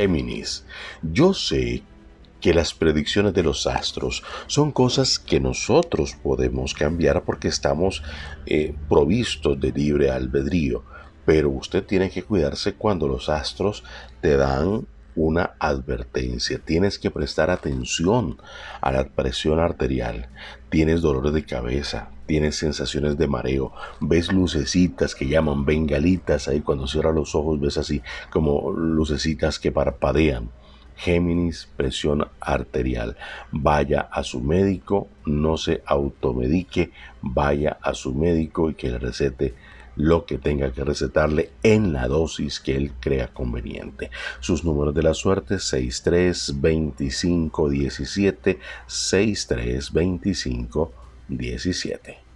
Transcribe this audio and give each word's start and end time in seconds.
Géminis, 0.00 0.64
yo 1.02 1.34
sé 1.34 1.82
que 2.40 2.54
las 2.54 2.72
predicciones 2.72 3.34
de 3.34 3.42
los 3.42 3.66
astros 3.66 4.22
son 4.46 4.72
cosas 4.72 5.18
que 5.18 5.40
nosotros 5.40 6.16
podemos 6.22 6.72
cambiar 6.72 7.22
porque 7.24 7.48
estamos 7.48 8.02
eh, 8.46 8.74
provistos 8.88 9.60
de 9.60 9.72
libre 9.72 10.10
albedrío. 10.10 10.82
Pero 11.26 11.50
usted 11.50 11.84
tiene 11.84 12.10
que 12.10 12.22
cuidarse 12.22 12.72
cuando 12.72 13.06
los 13.06 13.28
astros 13.28 13.84
te 14.22 14.38
dan 14.38 14.86
una 15.14 15.52
advertencia. 15.58 16.58
Tienes 16.58 16.98
que 16.98 17.10
prestar 17.10 17.50
atención 17.50 18.38
a 18.80 18.92
la 18.92 19.04
presión 19.04 19.60
arterial. 19.60 20.28
Tienes 20.68 21.00
dolores 21.00 21.32
de 21.32 21.44
cabeza, 21.44 22.10
tienes 22.26 22.56
sensaciones 22.56 23.18
de 23.18 23.26
mareo, 23.26 23.72
ves 24.00 24.32
lucecitas 24.32 25.14
que 25.14 25.26
llaman 25.26 25.64
bengalitas 25.64 26.46
ahí 26.48 26.60
cuando 26.60 26.86
cierras 26.86 27.14
los 27.14 27.34
ojos 27.34 27.60
ves 27.60 27.76
así 27.76 28.02
como 28.30 28.70
lucecitas 28.70 29.58
que 29.58 29.72
parpadean 29.72 30.50
Géminis, 31.00 31.66
presión 31.76 32.28
arterial. 32.40 33.16
Vaya 33.50 34.00
a 34.12 34.22
su 34.22 34.42
médico, 34.42 35.08
no 35.24 35.56
se 35.56 35.82
automedique, 35.86 36.92
vaya 37.22 37.78
a 37.80 37.94
su 37.94 38.14
médico 38.14 38.68
y 38.68 38.74
que 38.74 38.90
le 38.90 38.98
recete 38.98 39.54
lo 40.00 40.24
que 40.24 40.38
tenga 40.38 40.72
que 40.72 40.82
recetarle 40.82 41.50
en 41.62 41.92
la 41.92 42.08
dosis 42.08 42.58
que 42.58 42.76
él 42.76 42.92
crea 43.00 43.28
conveniente. 43.28 44.10
Sus 44.40 44.64
números 44.64 44.94
de 44.94 45.02
la 45.02 45.14
suerte 45.14 45.58
63 45.58 46.60
25 46.60 47.68
17 47.68 48.58
63 48.86 49.92
25 49.92 50.92
17. 51.28 52.29